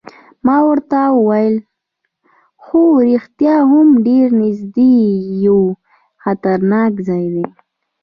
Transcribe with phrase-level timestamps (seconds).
[0.45, 1.55] ما ورته وویل:
[2.65, 4.93] هو رښتیا هم ډېر نږدې
[5.45, 5.59] یو،
[6.23, 7.45] خطرناک ځای دی.